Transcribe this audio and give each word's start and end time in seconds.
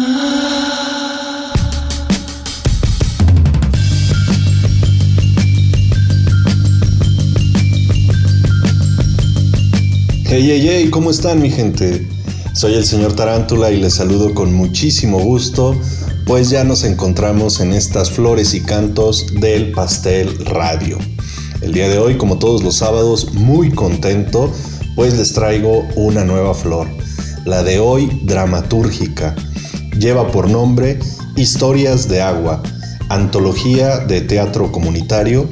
Hey, 0.00 0.06
hey, 10.46 10.66
hey, 10.66 10.88
¿cómo 10.90 11.10
están 11.10 11.42
mi 11.42 11.50
gente? 11.50 12.08
Soy 12.54 12.76
el 12.76 12.86
señor 12.86 13.14
Tarántula 13.14 13.70
y 13.72 13.78
les 13.78 13.92
saludo 13.94 14.32
con 14.32 14.54
muchísimo 14.54 15.18
gusto, 15.18 15.78
pues 16.24 16.48
ya 16.48 16.64
nos 16.64 16.84
encontramos 16.84 17.60
en 17.60 17.74
estas 17.74 18.10
flores 18.10 18.54
y 18.54 18.62
cantos 18.62 19.26
del 19.38 19.72
Pastel 19.72 20.46
Radio. 20.46 20.96
El 21.60 21.74
día 21.74 21.90
de 21.90 21.98
hoy, 21.98 22.16
como 22.16 22.38
todos 22.38 22.62
los 22.62 22.76
sábados, 22.76 23.34
muy 23.34 23.70
contento, 23.70 24.50
pues 24.96 25.18
les 25.18 25.34
traigo 25.34 25.86
una 25.94 26.24
nueva 26.24 26.54
flor. 26.54 26.88
La 27.44 27.62
de 27.62 27.80
hoy, 27.80 28.08
dramatúrgica. 28.22 29.36
Lleva 29.98 30.30
por 30.30 30.48
nombre 30.48 30.98
Historias 31.36 32.08
de 32.08 32.22
Agua, 32.22 32.62
antología 33.08 33.98
de 33.98 34.20
teatro 34.20 34.70
comunitario 34.72 35.48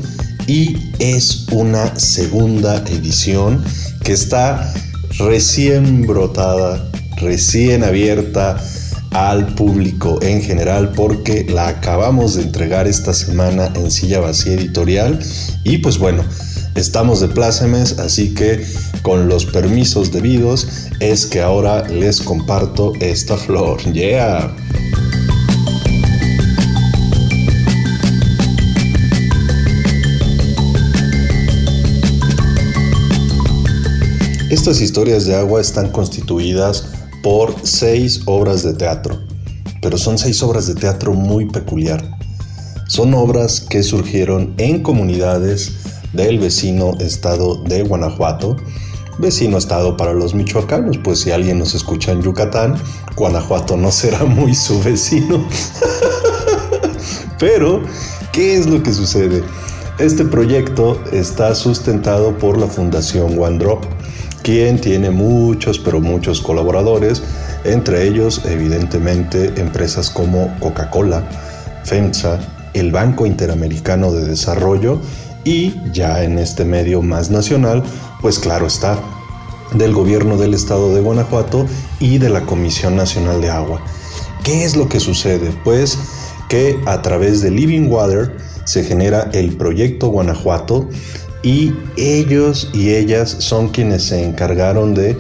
y 0.46 0.90
es 0.98 1.46
una 1.50 1.94
segunda 1.98 2.78
edición 2.86 3.62
que 4.04 4.12
está 4.12 4.72
recién 5.18 6.06
brotada, 6.06 6.90
recién 7.16 7.84
abierta 7.84 8.56
al 9.12 9.54
público 9.54 10.18
en 10.22 10.42
general 10.42 10.92
porque 10.92 11.44
la 11.48 11.68
acabamos 11.68 12.34
de 12.34 12.42
entregar 12.42 12.86
esta 12.86 13.12
semana 13.12 13.72
en 13.74 13.90
Silla 13.90 14.20
Vacía 14.20 14.54
Editorial 14.54 15.18
y 15.64 15.78
pues 15.78 15.98
bueno, 15.98 16.24
estamos 16.74 17.20
de 17.20 17.28
plácemes, 17.28 17.98
así 17.98 18.34
que 18.34 18.64
con 19.08 19.26
los 19.26 19.46
permisos 19.46 20.12
debidos 20.12 20.68
es 21.00 21.24
que 21.24 21.40
ahora 21.40 21.88
les 21.88 22.20
comparto 22.20 22.92
esta 23.00 23.38
flor. 23.38 23.80
Yeah. 23.90 24.54
Estas 34.50 34.82
historias 34.82 35.24
de 35.24 35.36
agua 35.36 35.62
están 35.62 35.88
constituidas 35.88 36.88
por 37.22 37.54
seis 37.62 38.20
obras 38.26 38.62
de 38.62 38.74
teatro, 38.74 39.18
pero 39.80 39.96
son 39.96 40.18
seis 40.18 40.42
obras 40.42 40.66
de 40.66 40.74
teatro 40.74 41.14
muy 41.14 41.46
peculiar. 41.46 42.04
Son 42.88 43.14
obras 43.14 43.62
que 43.62 43.82
surgieron 43.82 44.52
en 44.58 44.82
comunidades 44.82 45.72
del 46.12 46.38
vecino 46.38 46.92
estado 46.98 47.62
de 47.64 47.84
Guanajuato, 47.84 48.56
vecino 49.18 49.58
estado 49.58 49.96
para 49.96 50.12
los 50.12 50.34
michoacanos, 50.34 50.98
pues 50.98 51.20
si 51.20 51.30
alguien 51.30 51.58
nos 51.58 51.74
escucha 51.74 52.12
en 52.12 52.22
Yucatán, 52.22 52.76
Guanajuato 53.16 53.76
no 53.76 53.90
será 53.90 54.24
muy 54.24 54.54
su 54.54 54.80
vecino. 54.82 55.44
Pero, 57.38 57.82
¿qué 58.32 58.56
es 58.56 58.66
lo 58.66 58.82
que 58.82 58.92
sucede? 58.92 59.42
Este 59.98 60.24
proyecto 60.24 61.00
está 61.12 61.54
sustentado 61.54 62.36
por 62.38 62.58
la 62.58 62.66
Fundación 62.66 63.36
One 63.40 63.58
Drop, 63.58 63.84
quien 64.42 64.80
tiene 64.80 65.10
muchos, 65.10 65.78
pero 65.78 66.00
muchos 66.00 66.40
colaboradores, 66.40 67.22
entre 67.64 68.06
ellos 68.06 68.42
evidentemente 68.44 69.52
empresas 69.60 70.08
como 70.08 70.54
Coca-Cola, 70.60 71.22
FEMSA, 71.84 72.38
el 72.74 72.92
Banco 72.92 73.26
Interamericano 73.26 74.12
de 74.12 74.24
Desarrollo 74.24 75.00
y 75.44 75.74
ya 75.92 76.22
en 76.22 76.38
este 76.38 76.64
medio 76.64 77.02
más 77.02 77.30
nacional, 77.30 77.82
pues 78.20 78.38
claro 78.38 78.66
está, 78.66 78.98
del 79.72 79.92
gobierno 79.92 80.36
del 80.36 80.54
estado 80.54 80.94
de 80.94 81.00
Guanajuato 81.00 81.66
y 82.00 82.18
de 82.18 82.30
la 82.30 82.42
Comisión 82.42 82.96
Nacional 82.96 83.40
de 83.40 83.50
Agua. 83.50 83.82
¿Qué 84.44 84.64
es 84.64 84.76
lo 84.76 84.88
que 84.88 85.00
sucede? 85.00 85.52
Pues 85.64 85.98
que 86.48 86.80
a 86.86 87.02
través 87.02 87.42
de 87.42 87.50
Living 87.50 87.88
Water 87.88 88.36
se 88.64 88.84
genera 88.84 89.28
el 89.32 89.56
proyecto 89.56 90.08
Guanajuato 90.08 90.88
y 91.42 91.74
ellos 91.96 92.70
y 92.72 92.94
ellas 92.94 93.36
son 93.38 93.68
quienes 93.68 94.04
se 94.04 94.24
encargaron 94.24 94.94
de, 94.94 95.16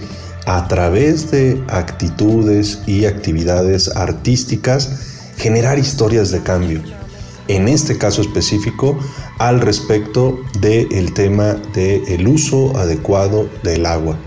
a 0.46 0.66
través 0.66 1.30
de 1.30 1.62
actitudes 1.68 2.80
y 2.86 3.04
actividades 3.04 3.94
artísticas, 3.94 4.90
generar 5.36 5.78
historias 5.78 6.30
de 6.30 6.42
cambio. 6.42 6.97
En 7.48 7.66
este 7.66 7.96
caso 7.96 8.20
específico, 8.20 8.98
al 9.38 9.60
respecto 9.60 10.38
del 10.60 11.14
tema 11.14 11.54
del 11.74 12.28
uso 12.28 12.76
adecuado 12.76 13.48
del 13.62 13.86
agua. 13.86 14.18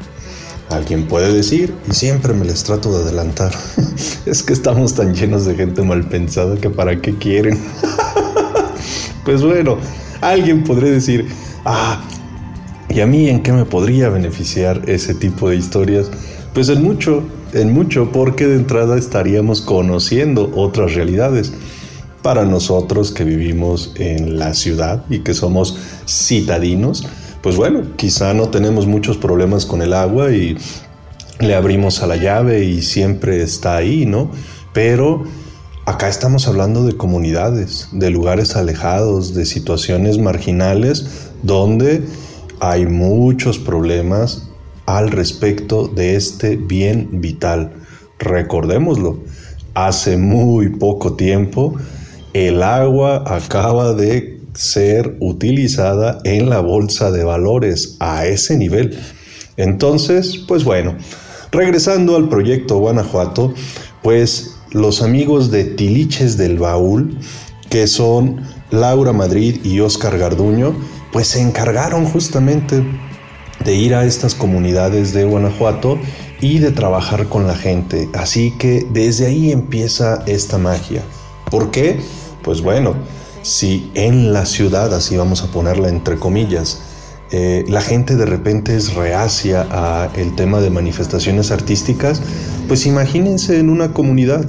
Alguien 0.70 1.08
puede 1.08 1.32
decir, 1.34 1.74
y 1.90 1.94
siempre 1.94 2.34
me 2.34 2.46
les 2.46 2.64
trato 2.64 2.92
de 2.98 3.04
adelantar, 3.04 3.52
es 4.26 4.42
que 4.42 4.54
estamos 4.54 4.96
tan 4.96 5.14
llenos 5.14 5.46
de 5.46 5.54
gente 5.54 5.84
mal 5.84 6.08
pensada 6.08 6.56
que 6.56 6.70
para 6.70 7.00
qué 7.00 7.14
quieren. 7.16 7.60
pues 9.26 9.44
bueno, 9.44 9.78
alguien 10.22 10.64
podría 10.64 10.92
decir, 10.92 11.28
ah, 11.66 12.02
¿y 12.90 13.02
a 13.02 13.06
mí 13.06 13.30
en 13.30 13.44
qué 13.44 13.52
me 13.52 13.66
podría 13.66 14.10
beneficiar 14.10 14.82
ese 14.90 15.14
tipo 15.14 15.50
de 15.50 15.58
historias? 15.58 16.10
Pues 16.54 16.70
en 16.70 16.82
mucho, 16.82 17.24
en 17.54 17.72
mucho, 17.74 18.12
porque 18.12 18.48
de 18.48 18.56
entrada 18.56 18.98
estaríamos 18.98 19.62
conociendo 19.62 20.52
otras 20.56 20.96
realidades. 20.96 21.54
Para 22.22 22.46
nosotros 22.46 23.12
que 23.12 23.24
vivimos 23.24 23.94
en 23.96 24.38
la 24.38 24.54
ciudad 24.54 25.06
y 25.10 25.20
que 25.20 25.34
somos 25.34 25.78
citadinos, 26.08 27.08
pues 27.42 27.56
bueno, 27.56 27.82
quizá 27.96 28.34
no 28.34 28.50
tenemos 28.50 28.86
muchos 28.86 29.18
problemas 29.18 29.66
con 29.66 29.82
el 29.82 29.94
agua 29.94 30.32
y 30.32 30.58
le 31.40 31.56
abrimos 31.56 32.04
a 32.04 32.08
la 32.08 32.18
llave 32.18 32.64
y 32.64 32.84
siempre 32.84 33.42
está 33.42 33.76
ahí, 33.76 34.06
¿no? 34.06 34.30
Pero 34.74 35.24
acá 35.86 36.08
estamos 36.08 36.48
hablando 36.48 36.86
de 36.86 36.96
comunidades, 36.96 37.90
de 37.92 38.12
lugares 38.12 38.56
alejados, 38.56 39.34
de 39.34 39.46
situaciones 39.46 40.20
marginales 40.20 41.32
donde 41.42 42.04
hay 42.60 42.86
muchos 42.86 43.58
problemas 43.58 44.50
al 44.86 45.10
respecto 45.10 45.88
de 45.88 46.16
este 46.16 46.56
bien 46.58 47.22
vital. 47.22 47.74
Recordémoslo, 48.20 49.20
hace 49.74 50.18
muy 50.18 50.70
poco 50.70 51.14
tiempo 51.14 51.76
el 52.34 52.64
agua 52.64 53.24
acaba 53.28 53.94
de 53.94 54.40
ser 54.54 55.18
utilizada 55.20 56.20
en 56.24 56.50
la 56.50 56.60
bolsa 56.60 57.12
de 57.12 57.24
valores 57.24 57.98
a 58.00 58.26
ese 58.26 58.58
nivel. 58.58 58.98
Entonces, 59.58 60.38
pues 60.48 60.64
bueno, 60.64 60.96
regresando 61.52 62.16
al 62.16 62.30
proyecto 62.30 62.78
Guanajuato, 62.78 63.54
pues 64.02 64.56
los 64.72 65.02
amigos 65.02 65.52
de 65.52 65.66
Tiliches 65.66 66.38
del 66.38 66.58
Baúl, 66.58 67.18
que 67.70 67.88
son 67.88 68.42
Laura 68.72 69.14
Madrid 69.14 69.60
y 69.64 69.80
Oscar 69.82 70.18
Garduño, 70.18 70.76
pues 71.12 71.28
se 71.28 71.42
encargaron 71.42 72.06
justamente 72.06 72.84
de 73.64 73.76
ir 73.76 73.94
a 73.94 74.06
estas 74.06 74.34
comunidades 74.34 75.14
de 75.14 75.26
Guanajuato 75.26 76.00
y 76.40 76.60
de 76.60 76.72
trabajar 76.72 77.28
con 77.28 77.46
la 77.46 77.56
gente. 77.56 78.10
Así 78.14 78.54
que 78.58 78.88
desde 78.92 79.28
ahí 79.28 79.52
empieza 79.52 80.24
esta 80.26 80.58
magia. 80.58 81.04
¿Por 81.50 81.70
qué? 81.70 82.00
Pues 82.44 82.62
bueno, 82.62 82.96
si 83.44 83.92
en 83.94 84.34
la 84.34 84.46
ciudad, 84.46 84.94
así 84.94 85.18
vamos 85.18 85.44
a 85.44 85.48
ponerla 85.48 85.90
entre 85.90 86.18
comillas, 86.18 86.82
eh, 87.32 87.64
la 87.68 87.82
gente 87.82 88.18
de 88.18 88.26
repente 88.26 88.76
es 88.76 88.94
reacia 88.94 89.66
a 89.72 90.12
el 90.16 90.36
tema 90.36 90.60
de 90.60 90.70
manifestaciones 90.70 91.52
artísticas, 91.52 92.22
pues 92.68 92.86
imagínense 92.86 93.58
en 93.58 93.70
una 93.70 93.94
comunidad. 93.94 94.46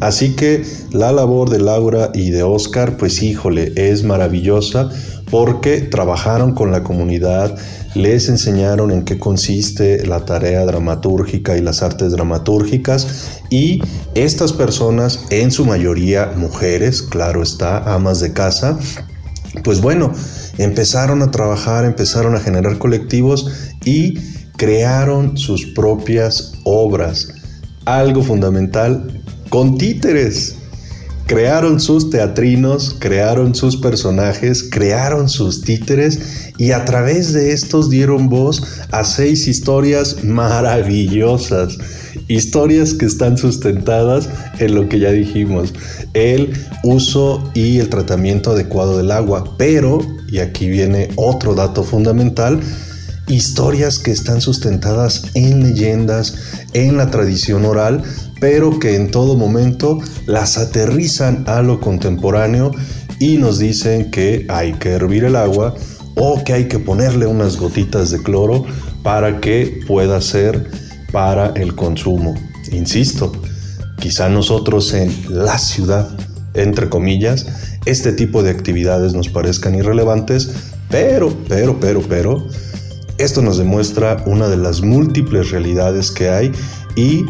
Así 0.00 0.34
que 0.34 0.64
la 0.92 1.12
labor 1.12 1.50
de 1.50 1.60
Laura 1.60 2.10
y 2.14 2.30
de 2.30 2.42
Oscar, 2.42 2.96
pues 2.96 3.22
híjole, 3.22 3.72
es 3.76 4.02
maravillosa 4.02 4.90
porque 5.30 5.80
trabajaron 5.80 6.54
con 6.54 6.72
la 6.72 6.82
comunidad, 6.82 7.56
les 7.94 8.28
enseñaron 8.28 8.90
en 8.90 9.04
qué 9.04 9.18
consiste 9.18 10.06
la 10.06 10.24
tarea 10.24 10.64
dramatúrgica 10.64 11.56
y 11.56 11.60
las 11.60 11.82
artes 11.82 12.12
dramatúrgicas 12.12 13.39
y 13.50 13.82
estas 14.14 14.52
personas, 14.52 15.26
en 15.30 15.50
su 15.50 15.64
mayoría 15.64 16.32
mujeres, 16.36 17.02
claro 17.02 17.42
está, 17.42 17.92
amas 17.92 18.20
de 18.20 18.32
casa, 18.32 18.78
pues 19.64 19.80
bueno, 19.80 20.12
empezaron 20.58 21.22
a 21.22 21.30
trabajar, 21.30 21.84
empezaron 21.84 22.36
a 22.36 22.40
generar 22.40 22.78
colectivos 22.78 23.50
y 23.84 24.14
crearon 24.56 25.36
sus 25.36 25.66
propias 25.66 26.52
obras. 26.64 27.28
Algo 27.84 28.22
fundamental 28.22 29.22
con 29.48 29.76
títeres 29.76 30.56
crearon 31.30 31.78
sus 31.78 32.10
teatrinos, 32.10 32.96
crearon 32.98 33.54
sus 33.54 33.76
personajes, 33.76 34.64
crearon 34.68 35.28
sus 35.28 35.62
títeres 35.62 36.52
y 36.58 36.72
a 36.72 36.84
través 36.84 37.32
de 37.32 37.52
estos 37.52 37.88
dieron 37.88 38.28
voz 38.28 38.62
a 38.90 39.04
seis 39.04 39.46
historias 39.46 40.24
maravillosas. 40.24 41.78
Historias 42.30 42.94
que 42.94 43.06
están 43.06 43.36
sustentadas 43.36 44.28
en 44.60 44.76
lo 44.76 44.88
que 44.88 45.00
ya 45.00 45.10
dijimos, 45.10 45.74
el 46.14 46.52
uso 46.84 47.50
y 47.54 47.78
el 47.78 47.88
tratamiento 47.88 48.52
adecuado 48.52 48.96
del 48.96 49.10
agua. 49.10 49.56
Pero, 49.58 49.98
y 50.30 50.38
aquí 50.38 50.68
viene 50.68 51.08
otro 51.16 51.56
dato 51.56 51.82
fundamental, 51.82 52.60
historias 53.26 53.98
que 53.98 54.12
están 54.12 54.40
sustentadas 54.40 55.24
en 55.34 55.64
leyendas, 55.64 56.36
en 56.72 56.98
la 56.98 57.10
tradición 57.10 57.64
oral, 57.64 58.04
pero 58.40 58.78
que 58.78 58.94
en 58.94 59.10
todo 59.10 59.36
momento 59.36 59.98
las 60.26 60.56
aterrizan 60.56 61.42
a 61.48 61.62
lo 61.62 61.80
contemporáneo 61.80 62.70
y 63.18 63.38
nos 63.38 63.58
dicen 63.58 64.12
que 64.12 64.46
hay 64.48 64.74
que 64.74 64.90
hervir 64.90 65.24
el 65.24 65.34
agua 65.34 65.74
o 66.14 66.44
que 66.44 66.52
hay 66.52 66.68
que 66.68 66.78
ponerle 66.78 67.26
unas 67.26 67.56
gotitas 67.56 68.12
de 68.12 68.22
cloro 68.22 68.64
para 69.02 69.40
que 69.40 69.80
pueda 69.88 70.20
ser 70.20 70.79
para 71.12 71.48
el 71.56 71.74
consumo. 71.74 72.34
Insisto, 72.72 73.32
quizá 73.98 74.28
nosotros 74.28 74.92
en 74.94 75.12
la 75.28 75.58
ciudad, 75.58 76.08
entre 76.54 76.88
comillas, 76.88 77.46
este 77.86 78.12
tipo 78.12 78.42
de 78.42 78.50
actividades 78.50 79.14
nos 79.14 79.28
parezcan 79.28 79.74
irrelevantes, 79.74 80.50
pero, 80.88 81.34
pero, 81.48 81.78
pero, 81.80 82.02
pero, 82.02 82.46
esto 83.18 83.42
nos 83.42 83.58
demuestra 83.58 84.22
una 84.26 84.48
de 84.48 84.56
las 84.56 84.82
múltiples 84.82 85.50
realidades 85.50 86.10
que 86.10 86.30
hay 86.30 86.52
y 86.96 87.24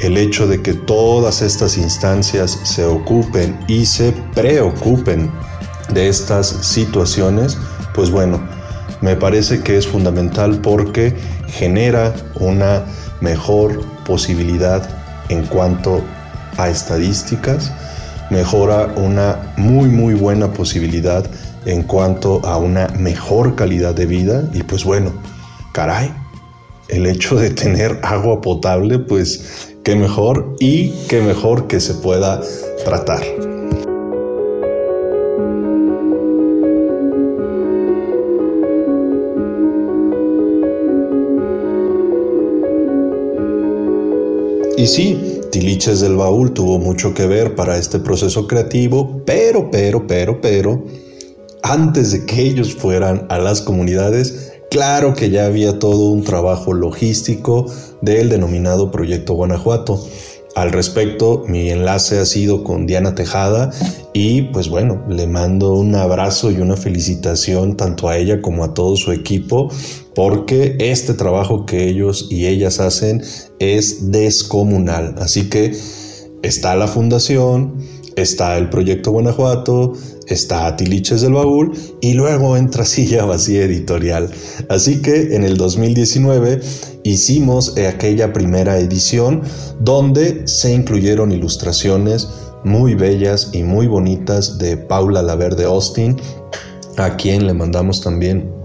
el 0.00 0.16
hecho 0.16 0.46
de 0.46 0.62
que 0.62 0.74
todas 0.74 1.42
estas 1.42 1.76
instancias 1.76 2.58
se 2.62 2.84
ocupen 2.84 3.58
y 3.66 3.84
se 3.84 4.12
preocupen 4.34 5.30
de 5.92 6.08
estas 6.08 6.46
situaciones, 6.46 7.58
pues 7.94 8.10
bueno, 8.10 8.40
me 9.00 9.16
parece 9.16 9.60
que 9.60 9.76
es 9.76 9.86
fundamental 9.86 10.60
porque 10.60 11.14
genera 11.48 12.14
una 12.34 12.84
mejor 13.20 13.84
posibilidad 14.04 14.88
en 15.28 15.44
cuanto 15.46 16.02
a 16.56 16.68
estadísticas, 16.68 17.72
mejora 18.30 18.86
una 18.96 19.54
muy 19.56 19.88
muy 19.88 20.14
buena 20.14 20.52
posibilidad 20.52 21.24
en 21.66 21.82
cuanto 21.82 22.44
a 22.46 22.56
una 22.56 22.88
mejor 22.88 23.54
calidad 23.54 23.94
de 23.94 24.06
vida 24.06 24.44
y 24.52 24.62
pues 24.62 24.84
bueno, 24.84 25.12
caray, 25.72 26.12
el 26.88 27.06
hecho 27.06 27.36
de 27.36 27.50
tener 27.50 27.98
agua 28.02 28.40
potable, 28.40 28.98
pues 28.98 29.74
qué 29.84 29.96
mejor 29.96 30.56
y 30.58 30.90
qué 31.08 31.20
mejor 31.20 31.66
que 31.66 31.80
se 31.80 31.94
pueda 31.94 32.40
tratar. 32.84 33.22
Y 44.78 44.86
sí, 44.86 45.40
Tiliches 45.50 45.98
del 46.02 46.14
Baúl 46.14 46.52
tuvo 46.52 46.78
mucho 46.78 47.12
que 47.12 47.26
ver 47.26 47.56
para 47.56 47.76
este 47.76 47.98
proceso 47.98 48.46
creativo, 48.46 49.24
pero, 49.26 49.72
pero, 49.72 50.06
pero, 50.06 50.40
pero, 50.40 50.84
antes 51.64 52.12
de 52.12 52.24
que 52.24 52.42
ellos 52.42 52.76
fueran 52.76 53.26
a 53.28 53.40
las 53.40 53.60
comunidades, 53.60 54.52
claro 54.70 55.14
que 55.14 55.30
ya 55.30 55.46
había 55.46 55.80
todo 55.80 56.10
un 56.10 56.22
trabajo 56.22 56.74
logístico 56.74 57.66
del 58.02 58.28
denominado 58.28 58.92
Proyecto 58.92 59.34
Guanajuato. 59.34 60.00
Al 60.54 60.70
respecto, 60.70 61.42
mi 61.48 61.70
enlace 61.70 62.20
ha 62.20 62.24
sido 62.24 62.62
con 62.62 62.86
Diana 62.86 63.16
Tejada 63.16 63.72
y 64.12 64.42
pues 64.42 64.68
bueno, 64.68 65.02
le 65.08 65.26
mando 65.26 65.74
un 65.74 65.96
abrazo 65.96 66.52
y 66.52 66.60
una 66.60 66.76
felicitación 66.76 67.76
tanto 67.76 68.08
a 68.08 68.16
ella 68.16 68.40
como 68.40 68.62
a 68.62 68.74
todo 68.74 68.96
su 68.96 69.10
equipo 69.10 69.70
porque 70.18 70.74
este 70.80 71.14
trabajo 71.14 71.64
que 71.64 71.88
ellos 71.88 72.26
y 72.28 72.46
ellas 72.46 72.80
hacen 72.80 73.22
es 73.60 74.10
descomunal. 74.10 75.14
Así 75.20 75.48
que 75.48 75.78
está 76.42 76.74
la 76.74 76.88
fundación, 76.88 77.74
está 78.16 78.58
el 78.58 78.68
proyecto 78.68 79.12
Guanajuato, 79.12 79.92
está 80.26 80.74
Tiliches 80.74 81.20
del 81.20 81.34
Baúl 81.34 81.72
y 82.00 82.14
luego 82.14 82.56
entra 82.56 82.84
Silla 82.84 83.26
Vacía 83.26 83.62
Editorial. 83.62 84.28
Así 84.68 85.02
que 85.02 85.36
en 85.36 85.44
el 85.44 85.56
2019 85.56 86.62
hicimos 87.04 87.78
aquella 87.78 88.32
primera 88.32 88.76
edición 88.76 89.42
donde 89.78 90.48
se 90.48 90.74
incluyeron 90.74 91.30
ilustraciones 91.30 92.26
muy 92.64 92.96
bellas 92.96 93.50
y 93.52 93.62
muy 93.62 93.86
bonitas 93.86 94.58
de 94.58 94.78
Paula 94.78 95.22
Laverde 95.22 95.62
Austin, 95.62 96.16
a 96.96 97.16
quien 97.16 97.46
le 97.46 97.54
mandamos 97.54 98.00
también 98.00 98.57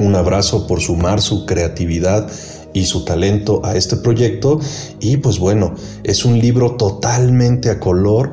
un 0.00 0.14
abrazo 0.14 0.66
por 0.66 0.80
sumar 0.80 1.20
su 1.20 1.46
creatividad 1.46 2.28
y 2.72 2.84
su 2.84 3.04
talento 3.04 3.60
a 3.64 3.76
este 3.76 3.96
proyecto. 3.96 4.60
Y 5.00 5.16
pues 5.18 5.38
bueno, 5.38 5.74
es 6.02 6.24
un 6.24 6.38
libro 6.38 6.72
totalmente 6.76 7.70
a 7.70 7.80
color 7.80 8.32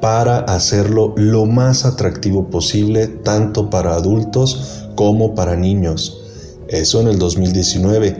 para 0.00 0.38
hacerlo 0.38 1.14
lo 1.16 1.46
más 1.46 1.84
atractivo 1.84 2.48
posible, 2.50 3.08
tanto 3.08 3.70
para 3.70 3.94
adultos 3.94 4.84
como 4.94 5.34
para 5.34 5.56
niños. 5.56 6.22
Eso 6.68 7.00
en 7.00 7.08
el 7.08 7.18
2019. 7.18 8.16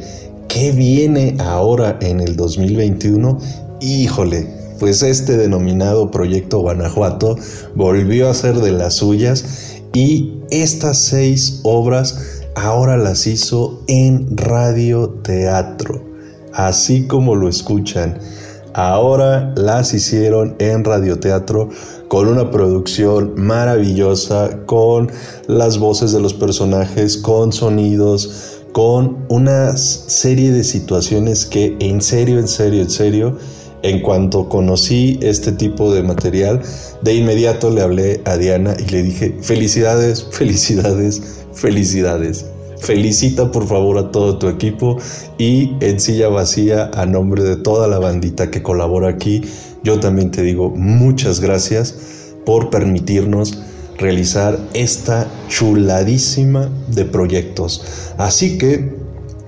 ¿Qué 0.48 0.72
viene 0.72 1.36
ahora 1.38 1.98
en 2.00 2.20
el 2.20 2.34
2021? 2.34 3.38
Híjole, 3.80 4.48
pues 4.78 5.02
este 5.02 5.36
denominado 5.36 6.10
Proyecto 6.10 6.60
Guanajuato 6.60 7.36
volvió 7.74 8.28
a 8.30 8.34
ser 8.34 8.56
de 8.60 8.72
las 8.72 8.94
suyas 8.94 9.44
y 9.92 10.34
estas 10.50 10.98
seis 10.98 11.60
obras 11.64 12.37
ahora 12.58 12.96
las 12.96 13.26
hizo 13.26 13.82
en 13.86 14.36
radioteatro, 14.36 16.04
así 16.52 17.06
como 17.06 17.34
lo 17.34 17.48
escuchan. 17.48 18.18
Ahora 18.74 19.52
las 19.56 19.94
hicieron 19.94 20.56
en 20.58 20.84
radioteatro 20.84 21.68
con 22.08 22.28
una 22.28 22.50
producción 22.50 23.34
maravillosa, 23.36 24.60
con 24.66 25.10
las 25.46 25.78
voces 25.78 26.12
de 26.12 26.20
los 26.20 26.34
personajes, 26.34 27.16
con 27.16 27.52
sonidos, 27.52 28.60
con 28.72 29.24
una 29.28 29.76
serie 29.76 30.52
de 30.52 30.64
situaciones 30.64 31.46
que 31.46 31.76
en 31.80 32.00
serio, 32.00 32.38
en 32.38 32.48
serio, 32.48 32.82
en 32.82 32.90
serio, 32.90 33.38
en 33.82 34.00
cuanto 34.00 34.48
conocí 34.48 35.18
este 35.22 35.52
tipo 35.52 35.92
de 35.92 36.02
material, 36.02 36.62
de 37.02 37.14
inmediato 37.14 37.70
le 37.70 37.82
hablé 37.82 38.20
a 38.24 38.36
Diana 38.36 38.74
y 38.78 38.90
le 38.90 39.02
dije, 39.02 39.36
felicidades, 39.40 40.26
felicidades, 40.32 41.22
felicidades. 41.52 42.46
Felicita 42.80 43.50
por 43.50 43.66
favor 43.66 43.98
a 43.98 44.12
todo 44.12 44.38
tu 44.38 44.48
equipo 44.48 44.98
y 45.36 45.72
en 45.80 45.98
silla 45.98 46.28
vacía 46.28 46.90
a 46.94 47.06
nombre 47.06 47.42
de 47.42 47.56
toda 47.56 47.88
la 47.88 47.98
bandita 47.98 48.52
que 48.52 48.62
colabora 48.62 49.08
aquí, 49.08 49.42
yo 49.82 49.98
también 49.98 50.30
te 50.30 50.42
digo 50.42 50.70
muchas 50.70 51.40
gracias 51.40 51.94
por 52.46 52.70
permitirnos 52.70 53.58
realizar 53.98 54.58
esta 54.74 55.28
chuladísima 55.48 56.70
de 56.88 57.04
proyectos. 57.04 57.84
Así 58.16 58.58
que 58.58 58.96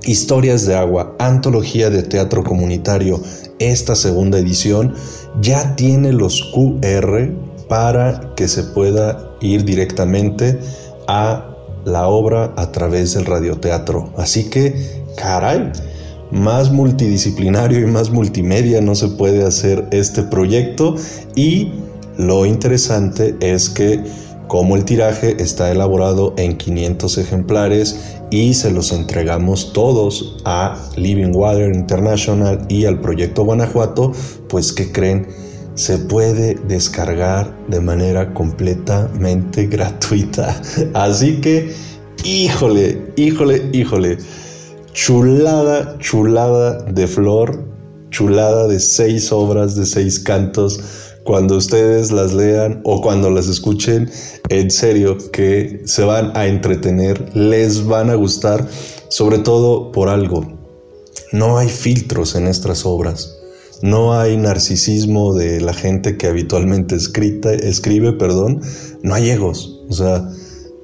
Historias 0.05 0.67
de 0.67 0.75
Agua, 0.75 1.15
antología 1.19 1.91
de 1.91 2.03
teatro 2.03 2.43
comunitario, 2.43 3.21
esta 3.59 3.95
segunda 3.95 4.39
edición 4.39 4.95
ya 5.43 5.77
tiene 5.77 6.13
los 6.13 6.51
QR 6.55 7.31
para 7.69 8.35
que 8.35 8.49
se 8.49 8.63
pueda 8.63 9.37
ir 9.41 9.65
directamente 9.65 10.59
a 11.07 11.55
la 11.85 12.09
obra 12.09 12.53
a 12.57 12.73
través 12.73 13.15
del 13.15 13.27
radioteatro. 13.27 14.13
Así 14.17 14.49
que, 14.49 15.05
caray, 15.17 15.71
más 16.31 16.73
multidisciplinario 16.73 17.81
y 17.81 17.87
más 17.87 18.11
multimedia 18.11 18.81
no 18.81 18.95
se 18.95 19.09
puede 19.09 19.45
hacer 19.45 19.87
este 19.91 20.23
proyecto 20.23 20.97
y 21.35 21.73
lo 22.17 22.47
interesante 22.47 23.37
es 23.41 23.69
que 23.69 24.03
como 24.51 24.75
el 24.75 24.85
tiraje 24.85 25.37
está 25.41 25.71
elaborado 25.71 26.35
en 26.37 26.57
500 26.57 27.19
ejemplares 27.19 28.17
y 28.33 28.53
se 28.55 28.73
los 28.73 28.91
entregamos 28.91 29.73
todos 29.73 30.39
a 30.45 30.77
Living 30.97 31.31
Water 31.33 31.73
International 31.73 32.67
y 32.69 32.85
al 32.85 33.01
proyecto 33.01 33.45
Guanajuato, 33.45 34.11
pues 34.49 34.73
¿qué 34.73 34.91
creen? 34.91 35.29
se 35.77 35.99
puede 35.99 36.57
descargar 36.67 37.57
de 37.69 37.81
manera 37.81 38.35
completamente 38.35 39.67
gratuita. 39.69 40.61
Así 40.95 41.41
que, 41.41 41.73
híjole, 42.25 43.13
híjole, 43.15 43.71
híjole, 43.73 44.19
chulada, 44.93 45.97
chulada 45.99 46.83
de 46.83 47.07
flor, 47.07 47.65
chulada 48.11 48.67
de 48.67 48.81
seis 48.81 49.31
obras, 49.31 49.77
de 49.77 49.87
seis 49.87 50.19
cantos. 50.19 51.10
Cuando 51.25 51.57
ustedes 51.57 52.11
las 52.11 52.33
lean 52.33 52.81
o 52.85 53.01
cuando 53.03 53.31
las 53.31 53.47
escuchen, 53.47 54.11
en 54.49 54.71
serio 54.71 55.19
que 55.33 55.83
se 55.85 56.05
van 56.05 56.33
a 56.35 56.47
entretener, 56.47 57.35
les 57.37 57.85
van 57.85 58.11
a 58.11 58.15
gustar, 58.15 58.67
sobre 59.09 59.39
todo 59.39 59.93
por 59.93 60.09
algo. 60.09 60.59
No 61.33 61.59
hay 61.59 61.69
filtros 61.69 62.35
en 62.35 62.47
estas 62.47 62.85
obras. 62.87 63.37
No 63.83 64.19
hay 64.19 64.37
narcisismo 64.37 65.35
de 65.35 65.61
la 65.61 65.73
gente 65.73 66.17
que 66.17 66.27
habitualmente 66.27 66.97
escribe, 66.97 68.13
perdón, 68.13 68.61
no 69.03 69.15
hay 69.15 69.31
egos, 69.31 69.81
o 69.89 69.95
sea, 69.95 70.29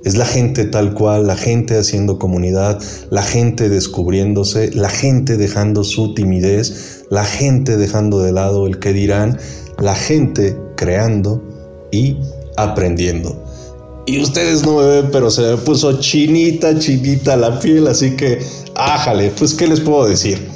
es 0.07 0.17
la 0.17 0.25
gente 0.25 0.65
tal 0.65 0.95
cual, 0.95 1.27
la 1.27 1.37
gente 1.37 1.77
haciendo 1.77 2.19
comunidad, 2.19 2.81
la 3.11 3.23
gente 3.23 3.69
descubriéndose, 3.69 4.71
la 4.73 4.89
gente 4.89 5.37
dejando 5.37 5.85
su 5.85 6.15
timidez, 6.15 7.05
la 7.11 7.25
gente 7.25 7.77
dejando 7.77 8.21
de 8.21 8.33
lado 8.33 8.67
el 8.67 8.79
que 8.79 8.93
dirán, 8.93 9.39
la 9.79 9.95
gente 9.95 10.57
creando 10.77 11.43
y 11.91 12.17
aprendiendo. 12.57 13.43
Y 14.07 14.21
ustedes 14.21 14.65
no 14.65 14.77
me 14.77 14.87
ven, 14.87 15.11
pero 15.11 15.31
se 15.31 15.43
me 15.43 15.57
puso 15.57 15.99
chinita, 15.99 16.79
chinita 16.79 17.37
la 17.37 17.59
piel, 17.59 17.89
así 17.89 18.13
que, 18.17 18.39
ájale, 18.77 19.33
pues, 19.37 19.53
¿qué 19.53 19.67
les 19.67 19.81
puedo 19.81 20.07
decir? 20.07 20.49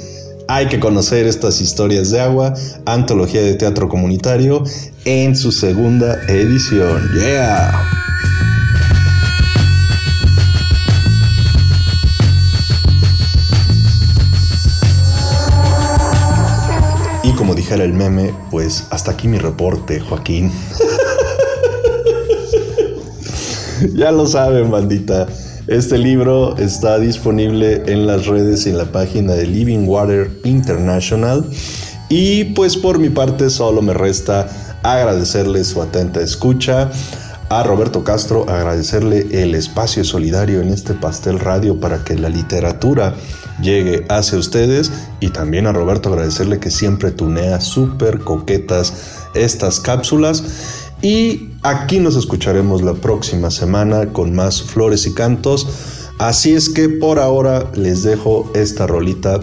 Hay 0.47 0.67
que 0.67 0.79
conocer 0.79 1.27
estas 1.27 1.59
historias 1.59 2.11
de 2.11 2.21
agua, 2.21 2.53
antología 2.85 3.41
de 3.41 3.55
teatro 3.55 3.89
comunitario, 3.89 4.63
en 5.03 5.35
su 5.35 5.51
segunda 5.51 6.17
edición. 6.27 7.09
¡Yeah! 7.13 7.71
El 17.79 17.93
meme, 17.93 18.33
pues 18.49 18.87
hasta 18.89 19.11
aquí 19.11 19.27
mi 19.27 19.37
reporte, 19.37 19.99
Joaquín. 19.99 20.51
ya 23.95 24.11
lo 24.11 24.25
saben, 24.27 24.69
bandita. 24.69 25.27
Este 25.67 25.97
libro 25.97 26.57
está 26.57 26.99
disponible 26.99 27.83
en 27.85 28.07
las 28.07 28.25
redes 28.25 28.65
y 28.65 28.71
en 28.71 28.77
la 28.77 28.91
página 28.91 29.33
de 29.33 29.45
Living 29.45 29.87
Water 29.87 30.29
International. 30.43 31.45
Y 32.09 32.45
pues 32.55 32.75
por 32.75 32.99
mi 32.99 33.09
parte 33.09 33.49
solo 33.49 33.81
me 33.81 33.93
resta 33.93 34.49
agradecerle 34.83 35.63
su 35.63 35.81
atenta 35.81 36.19
escucha. 36.19 36.91
A 37.51 37.63
Roberto 37.63 38.05
Castro 38.05 38.49
agradecerle 38.49 39.27
el 39.43 39.55
espacio 39.55 40.05
solidario 40.05 40.61
en 40.61 40.69
este 40.69 40.93
pastel 40.93 41.37
radio 41.37 41.77
para 41.81 42.05
que 42.05 42.15
la 42.15 42.29
literatura 42.29 43.13
llegue 43.61 44.05
hacia 44.07 44.37
ustedes 44.37 44.89
y 45.19 45.31
también 45.31 45.67
a 45.67 45.73
Roberto 45.73 46.07
agradecerle 46.07 46.61
que 46.61 46.71
siempre 46.71 47.11
tunea 47.11 47.59
súper 47.59 48.21
coquetas 48.21 48.93
estas 49.33 49.81
cápsulas 49.81 50.45
y 51.01 51.49
aquí 51.61 51.99
nos 51.99 52.15
escucharemos 52.15 52.83
la 52.83 52.93
próxima 52.93 53.51
semana 53.51 54.13
con 54.13 54.33
más 54.33 54.63
flores 54.63 55.05
y 55.05 55.13
cantos. 55.13 55.67
Así 56.19 56.53
es 56.53 56.69
que 56.69 56.87
por 56.87 57.19
ahora 57.19 57.69
les 57.75 58.03
dejo 58.03 58.49
esta 58.55 58.87
rolita 58.87 59.41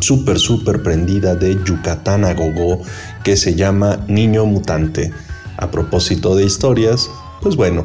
súper, 0.00 0.38
súper 0.38 0.82
prendida 0.82 1.36
de 1.36 1.58
Yucatán 1.64 2.26
a 2.26 2.34
Gogo 2.34 2.82
que 3.24 3.38
se 3.38 3.54
llama 3.54 4.04
Niño 4.08 4.44
Mutante. 4.44 5.10
A 5.56 5.70
propósito 5.70 6.36
de 6.36 6.44
historias, 6.44 7.10
pues 7.40 7.56
bueno, 7.56 7.84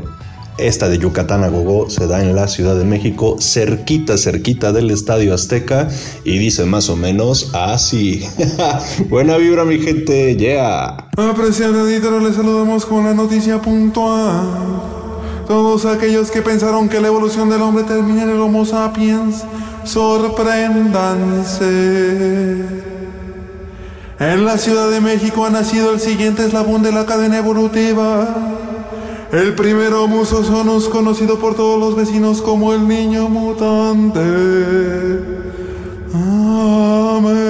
esta 0.57 0.88
de 0.88 0.97
Yucatán 0.97 1.43
a 1.43 1.51
se 1.89 2.07
da 2.07 2.21
en 2.21 2.33
la 2.33 2.47
Ciudad 2.47 2.77
de 2.77 2.85
México, 2.85 3.35
cerquita, 3.41 4.17
cerquita 4.17 4.71
del 4.71 4.89
Estadio 4.89 5.33
Azteca, 5.33 5.89
y 6.24 6.38
dice 6.38 6.63
más 6.65 6.89
o 6.89 6.95
menos 6.95 7.51
así. 7.53 8.25
Buena 9.09 9.35
vibra, 9.35 9.65
mi 9.65 9.79
gente, 9.79 10.38
yeah. 10.38 11.09
Apreciado 11.17 11.88
editor, 11.89 12.21
les 12.21 12.35
saludamos 12.35 12.85
con 12.85 13.03
la 13.03 13.13
noticia 13.13 13.62
puntual. 13.62 14.47
Todos 15.45 15.85
aquellos 15.85 16.31
que 16.31 16.41
pensaron 16.41 16.88
que 16.88 17.01
la 17.01 17.07
evolución 17.07 17.50
del 17.50 17.62
hombre 17.62 17.83
termina 17.83 18.24
en 18.24 18.29
el 18.29 18.39
Homo 18.39 18.65
sapiens, 18.65 19.43
sorpréndanse. 19.83 21.65
En 24.19 24.45
la 24.45 24.57
Ciudad 24.57 24.89
de 24.89 25.01
México 25.01 25.45
ha 25.45 25.50
nacido 25.50 25.91
el 25.93 26.00
siguiente 26.00 26.45
eslabón 26.45 26.81
de 26.81 26.93
la 26.93 27.05
cadena 27.05 27.38
evolutiva. 27.38 28.63
El 29.32 29.53
primero 29.55 30.08
musosonus 30.08 30.88
conocido 30.88 31.39
por 31.39 31.55
todos 31.55 31.79
los 31.79 31.96
vecinos 31.96 32.41
como 32.41 32.74
el 32.74 32.88
niño 32.88 33.27
mutante. 33.27 34.20
Amén. 36.13 37.44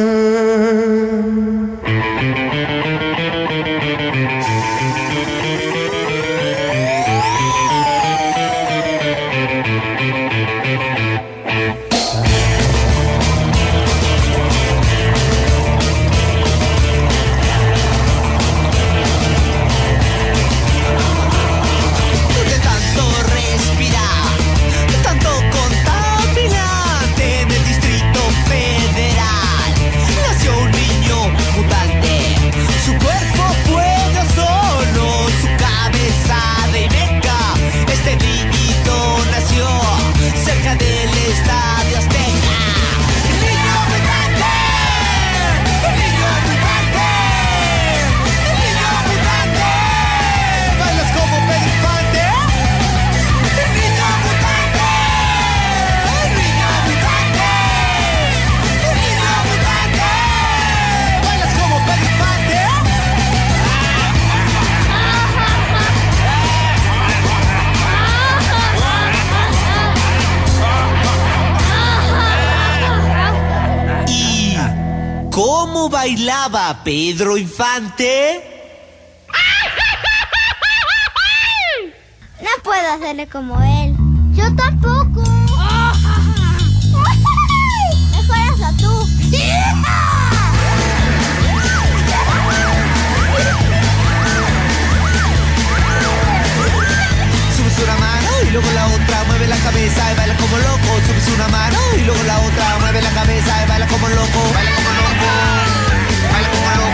Bailaba 76.05 76.83
Pedro 76.83 77.35
Infante? 77.35 78.39
No 82.41 82.49
puedo 82.63 82.93
hacerle 82.93 83.25
como 83.25 83.59
él. 83.59 83.95
Yo 84.35 84.55
tampoco. 84.55 85.23
Mejor 88.11 88.37
hazlo 88.37 88.69
tú. 88.77 88.93
Subes 97.57 97.79
una 97.83 97.95
mano 97.97 98.29
y 98.47 98.51
luego 98.51 98.71
la 98.73 98.85
otra, 98.89 99.23
mueve 99.25 99.47
la 99.47 99.57
cabeza 99.57 100.11
y 100.11 100.15
baila 100.15 100.37
como 100.37 100.57
loco. 100.59 101.01
Subes 101.07 101.27
una 101.35 101.47
mano 101.47 101.79
y 101.97 102.01
luego 102.01 102.23
la 102.25 102.39
otra, 102.41 102.77
mueve 102.79 103.01
la 103.01 103.09
cabeza 103.09 103.63
y 103.63 103.69
baila 103.69 103.87
como 103.87 104.07
loco. 104.07 104.53
Baila 104.53 104.75
como 104.75 104.89
loco. 104.89 105.74
Baila 106.35 106.49
como 106.49 106.84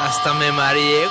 Hasta 0.00 0.34
me 0.34 0.52
mareé. 0.52 1.08